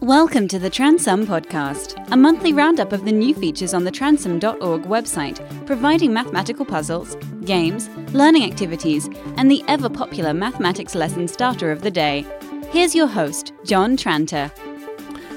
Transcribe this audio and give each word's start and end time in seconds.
Welcome 0.00 0.46
to 0.48 0.60
the 0.60 0.70
Transum 0.70 1.26
Podcast, 1.26 2.00
a 2.12 2.16
monthly 2.16 2.52
roundup 2.52 2.92
of 2.92 3.04
the 3.04 3.10
new 3.10 3.34
features 3.34 3.74
on 3.74 3.82
the 3.82 3.90
transum.org 3.90 4.84
website, 4.84 5.66
providing 5.66 6.12
mathematical 6.12 6.64
puzzles, 6.64 7.16
games, 7.44 7.88
learning 8.12 8.44
activities, 8.44 9.10
and 9.36 9.50
the 9.50 9.64
ever 9.66 9.88
popular 9.88 10.32
mathematics 10.32 10.94
lesson 10.94 11.26
starter 11.26 11.72
of 11.72 11.82
the 11.82 11.90
day. 11.90 12.24
Here's 12.70 12.94
your 12.94 13.08
host, 13.08 13.52
John 13.64 13.96
Tranter. 13.96 14.52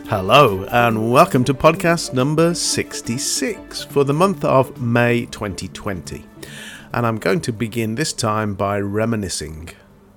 Hello, 0.05 0.63
and 0.65 1.11
welcome 1.11 1.43
to 1.45 1.55
podcast 1.55 2.13
number 2.13 2.53
66 2.53 3.83
for 3.85 4.03
the 4.03 4.13
month 4.13 4.45
of 4.45 4.79
May 4.79 5.25
2020. 5.25 6.23
And 6.93 7.07
I'm 7.07 7.17
going 7.17 7.41
to 7.41 7.51
begin 7.51 7.95
this 7.95 8.13
time 8.13 8.53
by 8.53 8.79
reminiscing. 8.79 9.71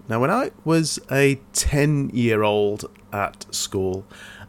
Now, 0.08 0.20
when 0.20 0.30
I 0.30 0.50
was 0.64 0.98
a 1.10 1.40
10 1.54 2.10
year 2.12 2.42
old 2.42 2.84
at 3.12 3.46
school, 3.54 4.04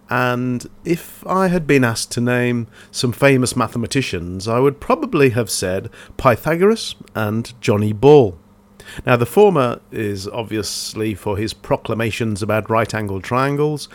and 0.09 0.69
if 0.83 1.25
I 1.25 1.47
had 1.47 1.65
been 1.65 1.83
asked 1.83 2.11
to 2.11 2.21
name 2.21 2.67
some 2.91 3.11
famous 3.11 3.55
mathematicians, 3.55 4.47
I 4.47 4.59
would 4.59 4.79
probably 4.79 5.29
have 5.31 5.49
said 5.49 5.89
Pythagoras 6.17 6.95
and 7.15 7.53
Johnny 7.61 7.93
Ball. 7.93 8.37
Now, 9.05 9.15
the 9.15 9.25
former 9.25 9.79
is 9.91 10.27
obviously 10.27 11.15
for 11.15 11.37
his 11.37 11.53
proclamations 11.53 12.43
about 12.43 12.69
right 12.69 12.93
angled 12.93 13.23
triangles, 13.23 13.89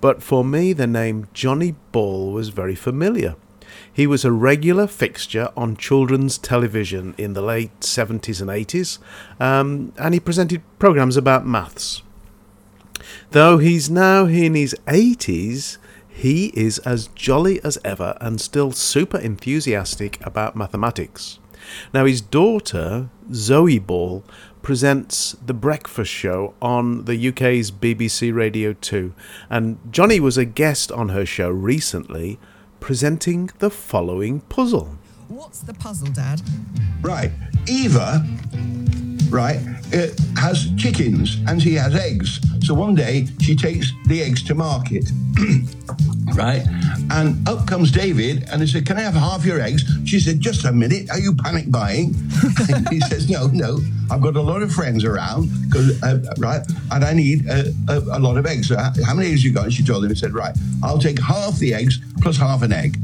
but 0.00 0.22
for 0.22 0.44
me, 0.44 0.72
the 0.72 0.86
name 0.86 1.28
Johnny 1.32 1.76
Ball 1.92 2.32
was 2.32 2.48
very 2.48 2.74
familiar. 2.74 3.36
He 3.92 4.06
was 4.06 4.24
a 4.24 4.32
regular 4.32 4.86
fixture 4.86 5.50
on 5.56 5.76
children's 5.76 6.38
television 6.38 7.14
in 7.18 7.34
the 7.34 7.42
late 7.42 7.80
70s 7.80 8.40
and 8.40 8.50
80s, 8.50 8.98
um, 9.40 9.92
and 9.98 10.14
he 10.14 10.20
presented 10.20 10.62
programs 10.78 11.16
about 11.16 11.46
maths. 11.46 12.02
Though 13.30 13.58
he's 13.58 13.90
now 13.90 14.26
in 14.26 14.54
his 14.54 14.74
80s, 14.86 15.78
he 16.08 16.52
is 16.54 16.78
as 16.80 17.08
jolly 17.08 17.62
as 17.64 17.78
ever 17.84 18.16
and 18.20 18.40
still 18.40 18.72
super 18.72 19.18
enthusiastic 19.18 20.24
about 20.24 20.54
mathematics. 20.54 21.38
Now, 21.94 22.04
his 22.04 22.20
daughter, 22.20 23.08
Zoe 23.32 23.78
Ball, 23.78 24.24
presents 24.62 25.36
The 25.44 25.54
Breakfast 25.54 26.10
Show 26.10 26.54
on 26.62 27.04
the 27.04 27.28
UK's 27.28 27.70
BBC 27.70 28.32
Radio 28.32 28.72
2, 28.74 29.12
and 29.50 29.78
Johnny 29.90 30.20
was 30.20 30.38
a 30.38 30.44
guest 30.44 30.92
on 30.92 31.08
her 31.10 31.26
show 31.26 31.50
recently 31.50 32.38
presenting 32.82 33.48
the 33.60 33.70
following 33.70 34.40
puzzle. 34.40 34.98
What's 35.28 35.60
the 35.60 35.72
puzzle, 35.72 36.08
Dad? 36.08 36.42
Right. 37.00 37.30
Eva, 37.68 38.26
right, 39.32 39.60
it 39.90 40.18
has 40.38 40.70
chickens 40.76 41.38
and 41.48 41.60
she 41.60 41.74
has 41.74 41.94
eggs. 41.94 42.40
So 42.64 42.74
one 42.74 42.94
day 42.94 43.26
she 43.40 43.56
takes 43.56 43.92
the 44.06 44.22
eggs 44.22 44.42
to 44.44 44.54
market. 44.54 45.10
right? 46.34 46.64
And 47.10 47.46
up 47.48 47.66
comes 47.66 47.90
David 47.90 48.44
and 48.50 48.60
he 48.60 48.66
said, 48.66 48.86
Can 48.86 48.96
I 48.96 49.00
have 49.00 49.14
half 49.14 49.44
your 49.44 49.60
eggs? 49.60 49.84
She 50.04 50.20
said, 50.20 50.40
Just 50.40 50.64
a 50.64 50.72
minute. 50.72 51.10
Are 51.10 51.18
you 51.18 51.34
panic 51.34 51.70
buying? 51.70 52.14
he 52.90 53.00
says, 53.00 53.28
No, 53.28 53.48
no. 53.48 53.78
I've 54.10 54.20
got 54.20 54.36
a 54.36 54.42
lot 54.42 54.62
of 54.62 54.70
friends 54.72 55.04
around, 55.04 55.48
uh, 56.02 56.18
right? 56.38 56.60
And 56.90 57.04
I 57.04 57.14
need 57.14 57.46
a, 57.46 57.72
a, 57.88 57.98
a, 57.98 58.20
lot 58.20 58.36
of 58.36 58.44
eggs. 58.44 58.68
So 58.68 58.76
how 58.76 59.14
many 59.14 59.30
eggs 59.30 59.42
you 59.42 59.54
got? 59.54 59.64
And 59.64 59.72
she 59.72 59.82
told 59.82 60.04
him, 60.04 60.10
he 60.10 60.16
said, 60.16 60.32
Right, 60.34 60.56
I'll 60.82 60.98
take 60.98 61.18
half 61.18 61.58
the 61.58 61.74
eggs 61.74 61.98
plus 62.20 62.36
half 62.36 62.62
an 62.62 62.72
egg. 62.72 62.98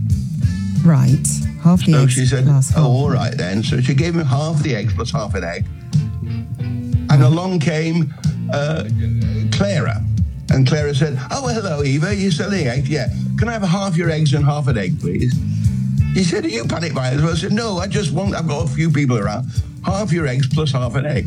Right. 0.84 1.26
Half 1.62 1.86
the 1.86 1.92
so 1.92 2.02
eggs. 2.02 2.12
she 2.12 2.26
said, 2.26 2.46
Oh, 2.76 2.84
all 2.84 3.10
right 3.10 3.36
then. 3.36 3.62
So 3.62 3.80
she 3.80 3.94
gave 3.94 4.14
him 4.14 4.26
half 4.26 4.62
the 4.62 4.76
eggs 4.76 4.94
plus 4.94 5.10
half 5.10 5.34
an 5.34 5.44
egg. 5.44 5.64
And 7.18 7.26
along 7.26 7.58
came 7.58 8.14
uh, 8.52 8.84
Clara. 9.50 10.04
And 10.50 10.68
Clara 10.68 10.94
said, 10.94 11.18
Oh, 11.32 11.48
hello, 11.48 11.82
Eva. 11.82 12.14
You're 12.14 12.30
selling 12.30 12.68
eggs? 12.68 12.88
Yeah. 12.88 13.08
Can 13.36 13.48
I 13.48 13.54
have 13.54 13.62
half 13.62 13.96
your 13.96 14.08
eggs 14.08 14.34
and 14.34 14.44
half 14.44 14.68
an 14.68 14.78
egg, 14.78 15.00
please? 15.00 15.36
He 16.14 16.22
said, 16.22 16.44
Are 16.44 16.48
you 16.48 16.64
panic 16.64 16.94
buyers? 16.94 17.24
I 17.24 17.34
said, 17.34 17.50
No, 17.50 17.78
I 17.78 17.88
just 17.88 18.12
want, 18.12 18.36
I've 18.36 18.46
got 18.46 18.66
a 18.66 18.68
few 18.68 18.88
people 18.88 19.18
around. 19.18 19.48
Half 19.84 20.12
your 20.12 20.28
eggs 20.28 20.46
plus 20.46 20.70
half 20.70 20.94
an 20.94 21.06
egg. 21.06 21.26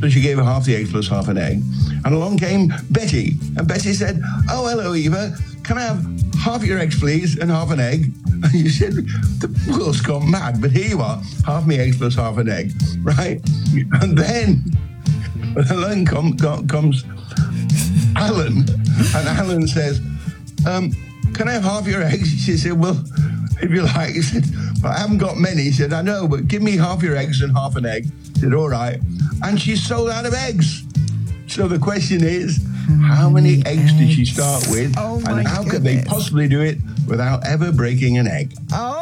So 0.00 0.08
she 0.08 0.20
gave 0.20 0.38
her 0.38 0.42
half 0.42 0.64
the 0.64 0.74
eggs 0.74 0.90
plus 0.90 1.06
half 1.06 1.28
an 1.28 1.38
egg. 1.38 1.62
And 2.04 2.14
along 2.16 2.38
came 2.38 2.72
Betty. 2.90 3.36
And 3.56 3.68
Betty 3.68 3.92
said, 3.92 4.20
Oh, 4.50 4.66
hello, 4.66 4.96
Eva. 4.96 5.36
Can 5.62 5.78
I 5.78 5.82
have 5.82 6.04
half 6.42 6.64
your 6.64 6.80
eggs, 6.80 6.98
please, 6.98 7.38
and 7.38 7.48
half 7.48 7.70
an 7.70 7.78
egg? 7.78 8.12
And 8.42 8.54
you 8.54 8.70
said, 8.70 8.94
The 8.94 9.76
world's 9.78 10.00
gone 10.00 10.28
mad, 10.28 10.60
but 10.60 10.72
here 10.72 10.88
you 10.88 11.00
are, 11.00 11.22
half 11.46 11.64
my 11.64 11.76
eggs 11.76 11.98
plus 11.98 12.16
half 12.16 12.38
an 12.38 12.48
egg, 12.48 12.72
right? 13.02 13.40
And 14.02 14.18
then 14.18 14.64
along 15.70 16.06
come, 16.06 16.36
comes 16.66 17.04
Alan. 18.16 18.64
And 19.14 19.28
Alan 19.28 19.66
says, 19.66 20.00
um, 20.66 20.92
Can 21.34 21.48
I 21.48 21.52
have 21.52 21.64
half 21.64 21.86
your 21.86 22.02
eggs? 22.02 22.30
She 22.44 22.56
said, 22.56 22.72
Well, 22.72 23.02
if 23.60 23.70
you 23.70 23.82
like. 23.82 24.10
He 24.14 24.22
said, 24.22 24.44
But 24.80 24.92
I 24.92 24.98
haven't 25.00 25.18
got 25.18 25.36
many. 25.36 25.62
He 25.62 25.72
said, 25.72 25.92
I 25.92 26.02
know, 26.02 26.28
but 26.28 26.48
give 26.48 26.62
me 26.62 26.76
half 26.76 27.02
your 27.02 27.16
eggs 27.16 27.42
and 27.42 27.52
half 27.52 27.76
an 27.76 27.86
egg. 27.86 28.06
He 28.34 28.40
said, 28.40 28.54
All 28.54 28.68
right. 28.68 29.00
And 29.42 29.60
she 29.60 29.76
sold 29.76 30.10
out 30.10 30.26
of 30.26 30.34
eggs. 30.34 30.84
So 31.48 31.68
the 31.68 31.78
question 31.78 32.24
is, 32.24 32.64
how 33.02 33.28
many 33.28 33.62
eggs 33.66 33.92
did 33.92 34.10
she 34.10 34.24
start 34.24 34.66
with? 34.70 34.94
Oh, 34.96 35.20
my 35.20 35.40
and 35.40 35.48
how 35.48 35.68
could 35.68 35.82
they 35.82 36.02
possibly 36.02 36.48
do 36.48 36.60
it 36.60 36.78
without 37.06 37.46
ever 37.46 37.72
breaking 37.72 38.16
an 38.18 38.26
egg? 38.26 38.54
Oh, 38.72 39.01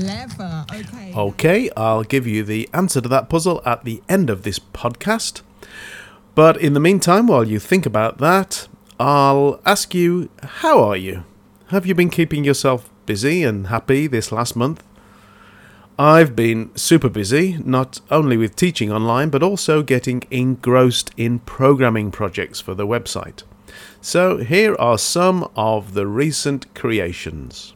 clever. 0.00 0.64
Okay. 0.72 1.12
Okay, 1.14 1.70
I'll 1.76 2.04
give 2.04 2.26
you 2.26 2.42
the 2.44 2.68
answer 2.72 3.00
to 3.00 3.08
that 3.08 3.28
puzzle 3.28 3.62
at 3.64 3.84
the 3.84 4.02
end 4.08 4.30
of 4.30 4.42
this 4.42 4.58
podcast. 4.58 5.42
But 6.34 6.56
in 6.56 6.74
the 6.74 6.80
meantime, 6.80 7.26
while 7.26 7.46
you 7.46 7.58
think 7.58 7.86
about 7.86 8.18
that, 8.18 8.68
I'll 8.98 9.60
ask 9.64 9.94
you 9.94 10.30
how 10.42 10.82
are 10.82 10.96
you? 10.96 11.24
Have 11.68 11.86
you 11.86 11.94
been 11.94 12.10
keeping 12.10 12.44
yourself 12.44 12.90
busy 13.06 13.42
and 13.42 13.68
happy 13.68 14.06
this 14.06 14.32
last 14.32 14.56
month? 14.56 14.82
I've 15.96 16.34
been 16.34 16.74
super 16.74 17.08
busy, 17.08 17.56
not 17.64 18.00
only 18.10 18.36
with 18.36 18.56
teaching 18.56 18.90
online, 18.90 19.30
but 19.30 19.44
also 19.44 19.82
getting 19.82 20.24
engrossed 20.30 21.12
in 21.16 21.38
programming 21.38 22.10
projects 22.10 22.60
for 22.60 22.74
the 22.74 22.86
website. 22.86 23.44
So 24.00 24.38
here 24.38 24.74
are 24.76 24.98
some 24.98 25.48
of 25.54 25.94
the 25.94 26.06
recent 26.08 26.74
creations. 26.74 27.74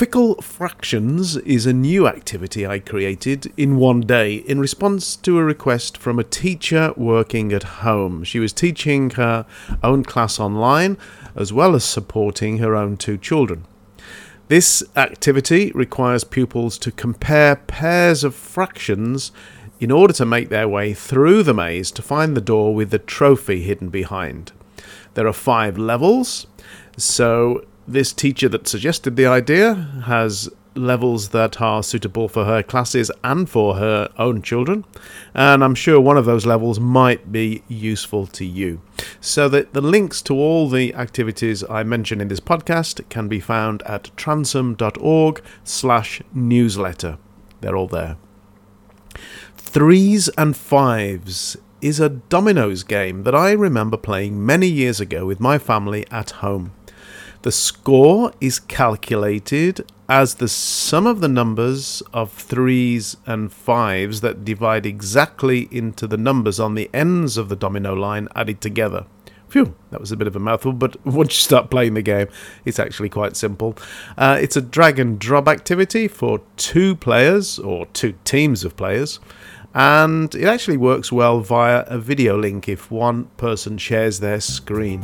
Fickle 0.00 0.36
Fractions 0.36 1.36
is 1.36 1.66
a 1.66 1.74
new 1.74 2.08
activity 2.08 2.66
I 2.66 2.78
created 2.78 3.52
in 3.58 3.76
one 3.76 4.00
day 4.00 4.36
in 4.36 4.58
response 4.58 5.14
to 5.16 5.36
a 5.36 5.44
request 5.44 5.98
from 5.98 6.18
a 6.18 6.24
teacher 6.24 6.94
working 6.96 7.52
at 7.52 7.84
home. 7.84 8.24
She 8.24 8.38
was 8.38 8.54
teaching 8.54 9.10
her 9.10 9.44
own 9.82 10.04
class 10.04 10.40
online 10.40 10.96
as 11.36 11.52
well 11.52 11.74
as 11.74 11.84
supporting 11.84 12.56
her 12.60 12.74
own 12.74 12.96
two 12.96 13.18
children. 13.18 13.66
This 14.48 14.82
activity 14.96 15.70
requires 15.74 16.24
pupils 16.24 16.78
to 16.78 16.90
compare 16.90 17.56
pairs 17.56 18.24
of 18.24 18.34
fractions 18.34 19.32
in 19.80 19.90
order 19.90 20.14
to 20.14 20.24
make 20.24 20.48
their 20.48 20.66
way 20.66 20.94
through 20.94 21.42
the 21.42 21.52
maze 21.52 21.90
to 21.90 22.00
find 22.00 22.34
the 22.34 22.40
door 22.40 22.74
with 22.74 22.88
the 22.88 22.98
trophy 22.98 23.60
hidden 23.64 23.90
behind. 23.90 24.52
There 25.12 25.26
are 25.26 25.34
five 25.34 25.76
levels, 25.76 26.46
so 26.96 27.66
this 27.92 28.12
teacher 28.12 28.48
that 28.48 28.68
suggested 28.68 29.16
the 29.16 29.26
idea 29.26 29.74
has 30.04 30.48
levels 30.74 31.30
that 31.30 31.60
are 31.60 31.82
suitable 31.82 32.28
for 32.28 32.44
her 32.44 32.62
classes 32.62 33.10
and 33.24 33.48
for 33.50 33.76
her 33.76 34.08
own 34.18 34.40
children, 34.42 34.84
and 35.34 35.64
I'm 35.64 35.74
sure 35.74 36.00
one 36.00 36.16
of 36.16 36.24
those 36.24 36.46
levels 36.46 36.78
might 36.78 37.32
be 37.32 37.62
useful 37.68 38.26
to 38.28 38.44
you. 38.44 38.80
So 39.20 39.48
that 39.48 39.72
the 39.72 39.80
links 39.80 40.22
to 40.22 40.34
all 40.34 40.68
the 40.68 40.94
activities 40.94 41.64
I 41.68 41.82
mention 41.82 42.20
in 42.20 42.28
this 42.28 42.40
podcast 42.40 43.08
can 43.08 43.28
be 43.28 43.40
found 43.40 43.82
at 43.82 44.10
transum.org 44.16 45.42
slash 45.64 46.22
newsletter. 46.32 47.18
They're 47.60 47.76
all 47.76 47.88
there. 47.88 48.16
Threes 49.56 50.28
and 50.30 50.56
Fives 50.56 51.56
is 51.80 51.98
a 52.00 52.08
dominoes 52.08 52.82
game 52.82 53.22
that 53.22 53.34
I 53.34 53.52
remember 53.52 53.96
playing 53.96 54.44
many 54.44 54.66
years 54.66 55.00
ago 55.00 55.26
with 55.26 55.40
my 55.40 55.58
family 55.58 56.06
at 56.10 56.30
home. 56.30 56.72
The 57.42 57.52
score 57.52 58.32
is 58.38 58.60
calculated 58.60 59.90
as 60.10 60.34
the 60.34 60.48
sum 60.48 61.06
of 61.06 61.22
the 61.22 61.28
numbers 61.28 62.02
of 62.12 62.30
threes 62.30 63.16
and 63.24 63.50
fives 63.50 64.20
that 64.20 64.44
divide 64.44 64.84
exactly 64.84 65.66
into 65.70 66.06
the 66.06 66.18
numbers 66.18 66.60
on 66.60 66.74
the 66.74 66.90
ends 66.92 67.38
of 67.38 67.48
the 67.48 67.56
domino 67.56 67.94
line 67.94 68.28
added 68.36 68.60
together. 68.60 69.06
Phew, 69.48 69.74
that 69.90 70.00
was 70.00 70.12
a 70.12 70.18
bit 70.18 70.26
of 70.26 70.36
a 70.36 70.38
mouthful, 70.38 70.74
but 70.74 71.04
once 71.06 71.30
you 71.30 71.42
start 71.42 71.70
playing 71.70 71.94
the 71.94 72.02
game, 72.02 72.28
it's 72.66 72.78
actually 72.78 73.08
quite 73.08 73.36
simple. 73.36 73.74
Uh, 74.18 74.38
it's 74.38 74.56
a 74.56 74.60
drag 74.60 74.98
and 74.98 75.18
drop 75.18 75.48
activity 75.48 76.08
for 76.08 76.42
two 76.58 76.94
players, 76.94 77.58
or 77.58 77.86
two 77.86 78.14
teams 78.24 78.64
of 78.64 78.76
players, 78.76 79.18
and 79.74 80.34
it 80.34 80.46
actually 80.46 80.76
works 80.76 81.10
well 81.10 81.40
via 81.40 81.84
a 81.86 81.98
video 81.98 82.36
link 82.36 82.68
if 82.68 82.90
one 82.90 83.24
person 83.38 83.78
shares 83.78 84.20
their 84.20 84.40
screen. 84.40 85.00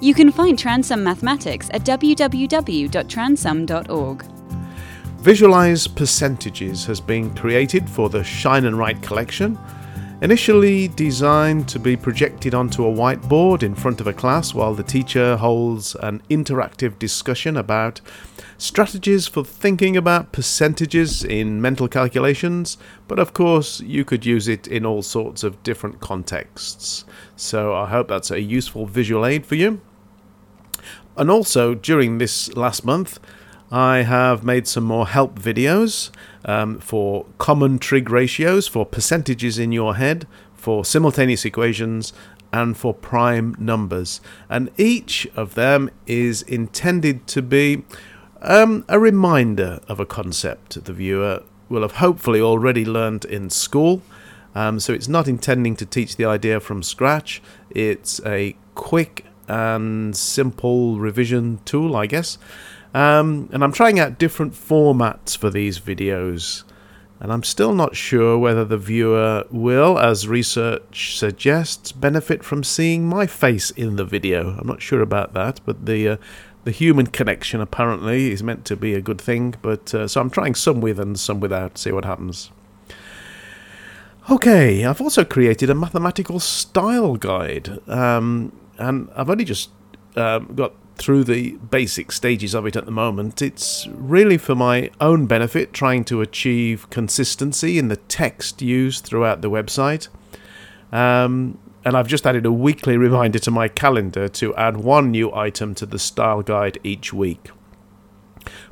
You 0.00 0.14
can 0.14 0.30
find 0.30 0.56
Transum 0.56 1.02
Mathematics 1.02 1.68
at 1.72 1.82
www.transum.org. 1.82 4.24
Visualize 5.18 5.88
Percentages 5.88 6.86
has 6.86 7.00
been 7.00 7.34
created 7.34 7.90
for 7.90 8.08
the 8.08 8.22
Shine 8.22 8.66
and 8.66 8.78
Write 8.78 9.02
collection. 9.02 9.58
Initially 10.22 10.86
designed 10.88 11.68
to 11.68 11.78
be 11.80 11.96
projected 11.96 12.54
onto 12.54 12.86
a 12.86 12.92
whiteboard 12.92 13.64
in 13.64 13.74
front 13.74 14.00
of 14.00 14.06
a 14.06 14.12
class 14.12 14.54
while 14.54 14.74
the 14.74 14.84
teacher 14.84 15.36
holds 15.36 15.96
an 15.96 16.22
interactive 16.30 17.00
discussion 17.00 17.56
about 17.56 18.00
strategies 18.56 19.26
for 19.26 19.44
thinking 19.44 19.96
about 19.96 20.30
percentages 20.30 21.24
in 21.24 21.60
mental 21.60 21.88
calculations, 21.88 22.78
but 23.08 23.18
of 23.18 23.32
course 23.32 23.80
you 23.80 24.04
could 24.04 24.24
use 24.24 24.46
it 24.46 24.68
in 24.68 24.86
all 24.86 25.02
sorts 25.02 25.42
of 25.42 25.60
different 25.64 25.98
contexts. 26.00 27.04
So 27.34 27.74
I 27.74 27.88
hope 27.88 28.06
that's 28.08 28.30
a 28.30 28.40
useful 28.40 28.86
visual 28.86 29.26
aid 29.26 29.44
for 29.44 29.56
you. 29.56 29.80
And 31.18 31.30
also 31.30 31.74
during 31.74 32.18
this 32.18 32.54
last 32.56 32.84
month, 32.84 33.18
I 33.72 33.98
have 33.98 34.44
made 34.44 34.68
some 34.68 34.84
more 34.84 35.08
help 35.08 35.38
videos 35.38 36.10
um, 36.44 36.78
for 36.78 37.26
common 37.38 37.80
trig 37.80 38.08
ratios, 38.08 38.68
for 38.68 38.86
percentages 38.86 39.58
in 39.58 39.72
your 39.72 39.96
head, 39.96 40.26
for 40.54 40.84
simultaneous 40.84 41.44
equations, 41.44 42.12
and 42.52 42.76
for 42.76 42.94
prime 42.94 43.56
numbers. 43.58 44.20
And 44.48 44.70
each 44.78 45.26
of 45.34 45.54
them 45.54 45.90
is 46.06 46.42
intended 46.42 47.26
to 47.26 47.42
be 47.42 47.82
um, 48.40 48.84
a 48.88 49.00
reminder 49.00 49.80
of 49.88 49.98
a 49.98 50.06
concept 50.06 50.82
the 50.84 50.92
viewer 50.92 51.42
will 51.68 51.82
have 51.82 51.96
hopefully 51.96 52.40
already 52.40 52.84
learned 52.84 53.24
in 53.24 53.50
school. 53.50 54.02
Um, 54.54 54.80
so 54.80 54.92
it's 54.92 55.08
not 55.08 55.28
intending 55.28 55.76
to 55.76 55.84
teach 55.84 56.16
the 56.16 56.24
idea 56.24 56.60
from 56.60 56.82
scratch, 56.82 57.42
it's 57.70 58.20
a 58.24 58.56
quick 58.74 59.26
and 59.48 60.16
simple 60.16 60.98
revision 60.98 61.60
tool, 61.64 61.96
I 61.96 62.06
guess. 62.06 62.38
Um, 62.94 63.48
and 63.52 63.62
I'm 63.64 63.72
trying 63.72 63.98
out 63.98 64.18
different 64.18 64.54
formats 64.54 65.36
for 65.36 65.50
these 65.50 65.80
videos. 65.80 66.64
And 67.20 67.32
I'm 67.32 67.42
still 67.42 67.74
not 67.74 67.96
sure 67.96 68.38
whether 68.38 68.64
the 68.64 68.78
viewer 68.78 69.44
will, 69.50 69.98
as 69.98 70.28
research 70.28 71.18
suggests, 71.18 71.90
benefit 71.90 72.44
from 72.44 72.62
seeing 72.62 73.08
my 73.08 73.26
face 73.26 73.70
in 73.72 73.96
the 73.96 74.04
video. 74.04 74.56
I'm 74.56 74.68
not 74.68 74.82
sure 74.82 75.02
about 75.02 75.34
that, 75.34 75.60
but 75.66 75.86
the 75.86 76.08
uh, 76.08 76.16
the 76.64 76.70
human 76.70 77.06
connection 77.06 77.60
apparently 77.60 78.30
is 78.30 78.42
meant 78.42 78.64
to 78.66 78.76
be 78.76 78.94
a 78.94 79.00
good 79.00 79.20
thing. 79.20 79.54
But 79.62 79.92
uh, 79.94 80.06
so 80.06 80.20
I'm 80.20 80.30
trying 80.30 80.54
some 80.54 80.80
with 80.80 81.00
and 81.00 81.18
some 81.18 81.40
without. 81.40 81.76
See 81.76 81.90
what 81.90 82.04
happens. 82.04 82.52
Okay, 84.30 84.84
I've 84.84 85.00
also 85.00 85.24
created 85.24 85.70
a 85.70 85.74
mathematical 85.74 86.38
style 86.38 87.16
guide, 87.16 87.80
um, 87.88 88.52
and 88.78 89.08
I've 89.16 89.30
only 89.30 89.44
just 89.44 89.70
um, 90.16 90.54
got 90.54 90.72
through 90.96 91.24
the 91.24 91.52
basic 91.70 92.10
stages 92.10 92.54
of 92.54 92.66
it 92.66 92.76
at 92.76 92.84
the 92.84 92.90
moment. 92.90 93.40
It's 93.40 93.86
really 93.92 94.36
for 94.36 94.54
my 94.54 94.90
own 95.00 95.26
benefit, 95.26 95.72
trying 95.72 96.04
to 96.04 96.20
achieve 96.20 96.90
consistency 96.90 97.78
in 97.78 97.88
the 97.88 97.96
text 97.96 98.60
used 98.60 99.04
throughout 99.04 99.40
the 99.40 99.50
website. 99.50 100.08
Um, 100.92 101.58
and 101.84 101.96
I've 101.96 102.08
just 102.08 102.26
added 102.26 102.44
a 102.44 102.52
weekly 102.52 102.96
reminder 102.96 103.38
to 103.38 103.50
my 103.50 103.68
calendar 103.68 104.28
to 104.28 104.54
add 104.56 104.78
one 104.78 105.10
new 105.10 105.32
item 105.32 105.74
to 105.76 105.86
the 105.86 105.98
style 105.98 106.42
guide 106.42 106.78
each 106.82 107.12
week. 107.12 107.50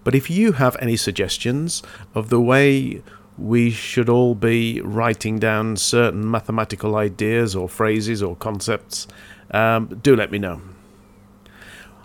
But 0.02 0.14
if 0.14 0.28
you 0.28 0.52
have 0.52 0.76
any 0.80 0.96
suggestions 0.96 1.82
of 2.14 2.28
the 2.28 2.40
way 2.40 3.02
we 3.38 3.70
should 3.70 4.08
all 4.08 4.34
be 4.34 4.80
writing 4.80 5.38
down 5.38 5.76
certain 5.76 6.28
mathematical 6.30 6.96
ideas 6.96 7.54
or 7.54 7.68
phrases 7.68 8.22
or 8.22 8.34
concepts, 8.36 9.06
um, 9.50 10.00
do 10.02 10.16
let 10.16 10.30
me 10.30 10.38
know. 10.38 10.60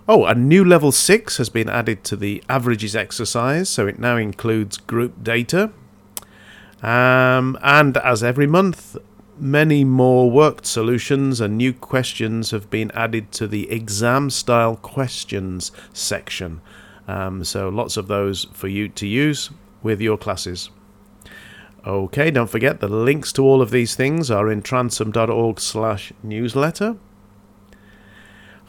Oh, 0.08 0.26
a 0.26 0.36
new 0.36 0.66
level 0.66 0.92
6 0.92 1.38
has 1.38 1.50
been 1.50 1.70
added 1.70 2.04
to 2.06 2.16
the 2.16 2.44
averages 2.50 2.96
exercise, 2.96 3.70
so 3.70 3.88
it 3.88 4.00
now 4.00 4.18
includes 4.18 4.78
group 4.78 5.24
data. 5.24 5.72
Um, 6.82 7.58
and 7.62 7.96
as 7.98 8.24
every 8.24 8.48
month, 8.48 8.98
many 9.38 9.84
more 9.84 10.30
worked 10.30 10.66
solutions 10.66 11.40
and 11.40 11.58
new 11.58 11.74
questions 11.74 12.52
have 12.52 12.70
been 12.70 12.92
added 12.92 13.32
to 13.34 13.48
the 13.48 13.72
exam 13.72 14.30
style 14.30 14.76
questions 14.76 15.72
section. 15.94 16.62
Um, 17.08 17.44
so 17.44 17.70
lots 17.70 17.98
of 17.98 18.08
those 18.08 18.46
for 18.54 18.68
you 18.68 18.90
to 18.90 19.08
use 19.08 19.52
with 19.84 20.02
your 20.02 20.18
classes. 20.18 20.70
Okay, 21.86 22.30
don't 22.30 22.50
forget 22.50 22.80
the 22.80 22.88
links 22.88 23.34
to 23.34 23.44
all 23.44 23.62
of 23.62 23.72
these 23.72 23.96
things 23.96 24.30
are 24.30 24.52
in 24.52 24.62
transum.org 24.62 25.60
slash 25.60 26.14
newsletter. 26.22 26.98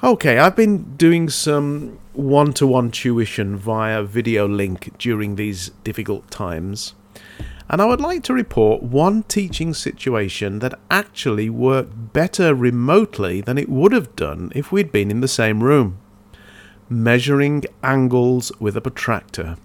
Okay, 0.05 0.39
I've 0.39 0.57
been 0.57 0.97
doing 0.97 1.29
some 1.29 2.01
one 2.13 2.53
to 2.55 2.67
one 2.67 2.91
tuition 2.91 3.57
via 3.57 4.03
video 4.03 4.49
link 4.49 4.99
during 4.99 5.37
these 5.37 5.69
difficult 5.85 6.29
times. 6.29 6.95
And 7.71 7.81
I 7.81 7.85
would 7.85 8.01
like 8.01 8.25
to 8.25 8.35
report 8.35 8.83
one 8.83 9.23
teaching 9.23 9.73
situation 9.73 10.59
that 10.59 10.77
actually 10.91 11.49
worked 11.51 12.13
better 12.13 12.53
remotely 12.53 13.43
than 13.43 13.59
it 13.59 13.69
would 13.69 13.93
have 13.93 14.17
done 14.17 14.51
if 14.57 14.73
we'd 14.73 14.91
been 14.91 15.09
in 15.09 15.21
the 15.21 15.29
same 15.29 15.63
room. 15.63 15.99
Measuring 16.89 17.63
angles 17.85 18.51
with 18.59 18.77
a 18.77 18.81
protractor. 18.81 19.57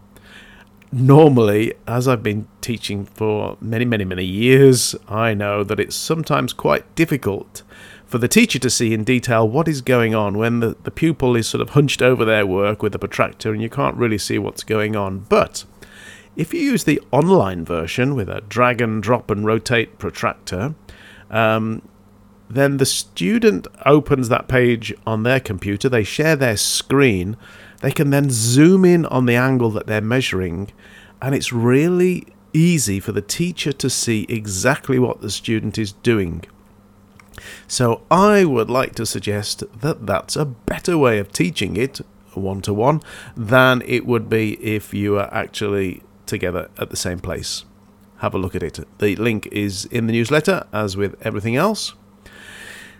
Normally, 0.92 1.74
as 1.88 2.07
I've 2.07 2.22
been 2.22 2.48
teaching 2.62 3.06
for 3.06 3.57
many, 3.60 3.86
many, 3.86 4.06
many 4.06 4.24
years, 4.24 4.95
I 5.10 5.34
know 5.34 5.63
that 5.63 5.80
it's 5.80 5.95
sometimes 5.95 6.54
quite 6.54 6.94
difficult 6.94 7.63
for 8.07 8.18
the 8.18 8.27
teacher 8.27 8.57
to 8.59 8.69
see 8.69 8.94
in 8.94 9.04
detail 9.04 9.48
what 9.48 9.68
is 9.68 9.81
going 9.81 10.15
on 10.15 10.38
when 10.38 10.62
the, 10.62 10.77
the 10.83 10.92
pupil 10.92 11.36
is 11.36 11.48
sort 11.48 11.62
of 11.62 11.71
hunched 11.71 12.01
over 12.01 12.24
their 12.24 12.45
work 12.45 12.81
with 12.81 12.95
a 12.95 13.00
protractor 13.00 13.51
and 13.51 13.62
you 13.62 13.69
can't 13.69 13.98
really 13.98 14.18
see 14.18 14.39
what's 14.39 14.63
going 14.63 14.95
on. 14.95 15.19
But 15.30 15.65
if 16.36 16.54
you 16.54 16.62
use 16.62 16.86
the 16.86 17.01
online 17.12 17.65
version 17.65 18.15
with 18.15 18.30
a 18.30 18.42
drag 18.42 18.80
and 18.80 19.04
drop 19.04 19.30
and 19.30 19.45
rotate 19.45 19.98
protractor, 19.98 20.75
um, 21.30 21.81
then 22.50 22.77
the 22.77 22.86
student 22.86 23.68
opens 23.86 24.30
that 24.30 24.48
page 24.48 24.94
on 25.06 25.24
their 25.24 25.42
computer, 25.42 25.89
they 25.89 26.03
share 26.03 26.38
their 26.38 26.56
screen, 26.56 27.36
they 27.81 27.92
can 27.92 28.10
then 28.10 28.30
zoom 28.30 28.86
in 28.86 29.06
on 29.07 29.25
the 29.25 29.36
angle 29.36 29.69
that 29.71 29.88
they're 29.88 30.00
measuring, 30.00 30.71
and 31.21 31.36
it's 31.36 31.51
really 31.51 32.25
easy 32.53 33.01
for 33.01 33.12
the 33.12 33.21
teacher 33.21 33.74
to 33.74 33.89
see 33.89 34.25
exactly 34.30 34.98
what 34.98 35.19
the 35.21 35.30
student 35.30 35.77
is 35.77 35.92
doing. 35.92 36.45
So 37.68 38.01
I 38.10 38.45
would 38.45 38.69
like 38.69 38.95
to 38.95 39.06
suggest 39.06 39.63
that 39.81 40.06
that's 40.06 40.36
a 40.36 40.45
better 40.45 40.98
way 40.98 41.19
of 41.19 41.31
teaching 41.31 41.78
it 41.78 42.01
one 42.34 42.62
to 42.62 42.74
one 42.74 43.01
than 43.36 43.81
it 43.86 44.06
would 44.06 44.30
be 44.30 44.54
if 44.63 44.94
you 44.94 45.18
are 45.18 45.34
actually 45.34 46.04
together 46.25 46.69
at 46.78 46.89
the 46.89 46.98
same 46.98 47.19
place. 47.19 47.66
Have 48.18 48.34
a 48.34 48.39
look 48.39 48.56
at 48.56 48.63
it. 48.63 48.80
The 49.00 49.16
link 49.16 49.48
is 49.51 49.86
in 49.86 50.07
the 50.07 50.13
newsletter, 50.13 50.66
as 50.74 50.98
with 50.98 51.16
everything 51.25 51.56
else. 51.56 51.94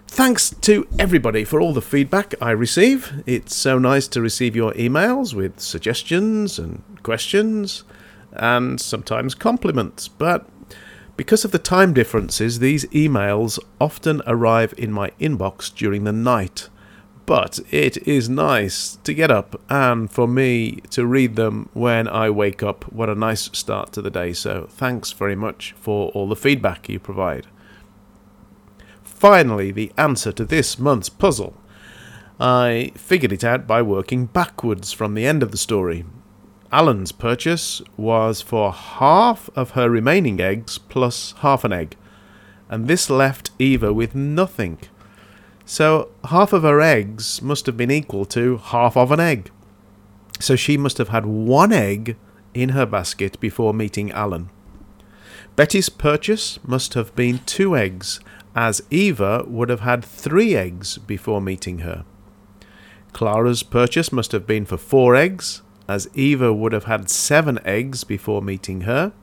Thanks 0.07 0.51
to 0.62 0.88
everybody 0.98 1.44
for 1.44 1.60
all 1.60 1.74
the 1.74 1.81
feedback 1.81 2.34
I 2.42 2.51
receive. 2.51 3.24
It's 3.25 3.56
so 3.56 3.77
nice 3.77 4.08
to 4.10 4.22
receive 4.22 4.56
your 4.56 4.74
emails 4.74 5.34
with 5.34 5.60
suggestions 5.60 6.58
and 6.58 6.82
questions 7.03 7.84
and 8.32 8.79
sometimes 8.79 9.36
compliments. 9.36 10.08
But 10.08 10.48
because 11.17 11.43
of 11.43 11.51
the 11.51 11.59
time 11.59 11.93
differences, 11.93 12.59
these 12.59 12.86
emails 12.86 13.59
often 13.81 14.21
arrive 14.27 14.74
in 14.77 14.91
my 14.91 15.09
inbox 15.19 15.74
during 15.74 16.03
the 16.03 16.13
night. 16.13 16.69
But 17.25 17.59
it 17.71 17.97
is 18.07 18.29
nice 18.29 18.97
to 19.03 19.13
get 19.13 19.29
up 19.29 19.59
and 19.67 20.09
for 20.09 20.27
me 20.27 20.79
to 20.91 21.05
read 21.05 21.36
them 21.36 21.69
when 21.74 22.07
I 22.07 22.29
wake 22.29 22.63
up. 22.63 22.86
What 22.93 23.09
a 23.09 23.15
nice 23.15 23.50
start 23.51 23.91
to 23.93 24.01
the 24.01 24.09
day. 24.09 24.31
So, 24.31 24.67
thanks 24.69 25.12
very 25.12 25.36
much 25.36 25.74
for 25.77 26.09
all 26.12 26.29
the 26.29 26.38
feedback 26.38 26.88
you 26.88 27.00
provide. 27.00 27.47
Finally, 29.03 29.71
the 29.71 29.91
answer 29.97 30.31
to 30.31 30.45
this 30.45 30.79
month's 30.79 31.09
puzzle. 31.09 31.57
I 32.39 32.91
figured 32.95 33.33
it 33.33 33.43
out 33.43 33.65
by 33.65 33.81
working 33.81 34.27
backwards 34.27 34.93
from 34.93 35.15
the 35.15 35.25
end 35.25 35.41
of 35.41 35.51
the 35.51 35.57
story. 35.57 36.05
Alan's 36.71 37.13
purchase 37.13 37.81
was 37.95 38.41
for 38.41 38.74
half 38.74 39.50
of 39.55 39.71
her 39.71 39.89
remaining 39.89 40.41
eggs 40.41 40.77
plus 40.77 41.33
half 41.39 41.63
an 41.63 41.71
egg, 41.71 41.95
and 42.69 42.88
this 42.88 43.09
left 43.09 43.51
Eva 43.57 43.93
with 43.93 44.13
nothing. 44.13 44.77
So 45.65 46.09
half 46.25 46.51
of 46.51 46.63
her 46.63 46.81
eggs 46.81 47.41
must 47.41 47.65
have 47.67 47.77
been 47.77 47.91
equal 47.91 48.25
to 48.25 48.57
half 48.57 48.97
of 48.97 49.12
an 49.12 49.19
egg. 49.19 49.50
So 50.39 50.55
she 50.55 50.77
must 50.77 50.97
have 50.97 51.09
had 51.09 51.25
one 51.25 51.71
egg 51.71 52.17
in 52.53 52.69
her 52.69 52.86
basket 52.86 53.39
before 53.39 53.74
meeting 53.74 54.12
Alan. 54.12 54.50
Betty's 55.55 55.89
purchase 55.89 56.59
must 56.65 56.93
have 56.95 57.15
been 57.15 57.39
two 57.45 57.75
eggs, 57.75 58.19
as 58.55 58.81
Eva 58.91 59.43
would 59.47 59.69
have 59.69 59.81
had 59.81 60.03
three 60.03 60.55
eggs 60.55 60.97
before 60.97 61.41
meeting 61.41 61.79
her. 61.79 62.03
Clara's 63.13 63.63
purchase 63.63 64.12
must 64.12 64.33
have 64.33 64.45
been 64.45 64.65
for 64.65 64.77
four 64.77 65.15
eggs, 65.15 65.62
as 65.88 66.10
Eva 66.13 66.53
would 66.53 66.74
have 66.74 66.86
had 66.86 67.10
seven 67.10 67.60
eggs 67.65 68.03
before 68.03 68.41
meeting 68.41 68.82
her. 68.82 69.13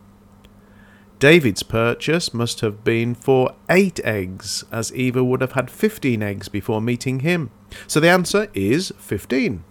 David's 1.19 1.63
purchase 1.63 2.35
must 2.35 2.61
have 2.61 2.85
been 2.85 3.15
for 3.15 3.55
eight 3.71 4.01
eggs, 4.05 4.65
as 4.73 4.93
Eva 4.95 5.23
would 5.23 5.41
have 5.41 5.53
had 5.53 5.71
15 5.71 6.23
eggs 6.23 6.49
before 6.49 6.81
meeting 6.81 7.21
him. 7.21 7.51
So 7.87 8.01
the 8.01 8.09
answer 8.09 8.49
is 8.53 8.93
15. 8.99 9.65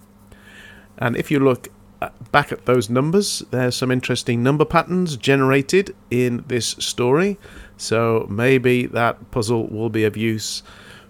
And 0.98 1.16
if 1.16 1.30
you 1.30 1.40
look 1.40 1.68
back 2.32 2.52
at 2.52 2.66
those 2.66 2.90
numbers, 2.90 3.44
there's 3.52 3.76
some 3.76 3.92
interesting 3.92 4.44
number 4.44 4.66
patterns 4.66 5.18
generated 5.18 5.96
in 6.10 6.44
this 6.48 6.68
story. 6.80 7.38
So 7.78 8.26
maybe 8.30 8.86
that 8.88 9.32
puzzle 9.32 9.68
will 9.68 9.90
be 9.90 10.04
of 10.04 10.18
use 10.18 10.64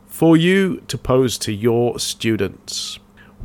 for 0.08 0.38
you 0.38 0.82
to 0.88 0.98
pose 0.98 1.38
to 1.40 1.52
your 1.52 2.00
students. 2.00 3.00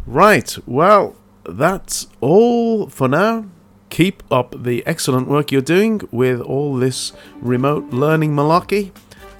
Right, 0.07 0.57
well, 0.67 1.17
that's 1.49 2.07
all 2.21 2.89
for 2.89 3.09
now. 3.09 3.47
Keep 3.91 4.23
up 4.31 4.55
the 4.63 4.87
excellent 4.87 5.29
work 5.29 5.51
you're 5.51 5.63
doing 5.63 6.03
with 6.11 6.41
all 6.41 6.77
this 6.77 7.13
remote 7.41 7.91
learning 7.91 8.35
malarkey. 8.35 8.93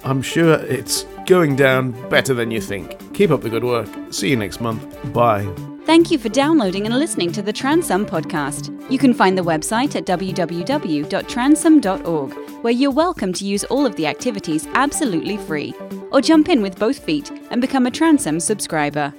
I'm 0.03 0.21
sure 0.21 0.53
it's 0.53 1.05
going 1.25 1.55
down 1.55 1.91
better 2.09 2.33
than 2.33 2.51
you 2.51 2.61
think. 2.61 3.13
Keep 3.13 3.31
up 3.31 3.41
the 3.41 3.49
good 3.49 3.63
work. 3.63 3.89
See 4.11 4.29
you 4.29 4.35
next 4.35 4.61
month. 4.61 5.13
Bye. 5.13 5.47
Thank 5.85 6.11
you 6.11 6.19
for 6.19 6.29
downloading 6.29 6.85
and 6.85 6.95
listening 6.97 7.31
to 7.31 7.41
the 7.41 7.51
Transum 7.51 8.05
podcast. 8.05 8.69
You 8.91 8.99
can 8.99 9.13
find 9.13 9.37
the 9.37 9.41
website 9.41 9.95
at 9.95 10.05
www.transum.org, 10.05 12.63
where 12.63 12.73
you're 12.73 12.91
welcome 12.91 13.33
to 13.33 13.45
use 13.45 13.63
all 13.65 13.85
of 13.85 13.95
the 13.95 14.07
activities 14.07 14.67
absolutely 14.73 15.37
free, 15.37 15.73
or 16.11 16.21
jump 16.21 16.49
in 16.49 16.61
with 16.61 16.77
both 16.77 16.99
feet 16.99 17.31
and 17.49 17.59
become 17.59 17.87
a 17.87 17.91
Transum 17.91 18.41
subscriber. 18.41 19.13